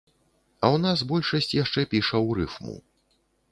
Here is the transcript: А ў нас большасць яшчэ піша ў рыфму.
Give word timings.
А 0.63 0.65
ў 0.75 0.77
нас 0.85 1.03
большасць 1.11 1.53
яшчэ 1.57 1.81
піша 1.93 2.17
ў 2.25 2.29
рыфму. 2.41 2.75